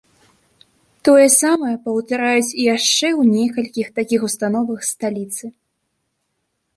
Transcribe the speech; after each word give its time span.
Тое 1.09 1.25
самае 1.43 1.73
паўтараюць 1.85 2.47
і 2.47 2.61
яшчэ 2.75 3.07
ў 3.11 3.21
некалькіх 3.35 3.87
такіх 3.99 4.19
установах 4.29 4.79
сталіцы. 4.91 5.45